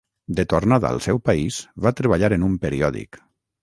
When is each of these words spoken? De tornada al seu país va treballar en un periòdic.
De 0.39 0.45
tornada 0.53 0.89
al 0.93 1.03
seu 1.09 1.21
país 1.31 1.61
va 1.87 1.95
treballar 2.03 2.35
en 2.39 2.51
un 2.53 2.61
periòdic. 2.67 3.27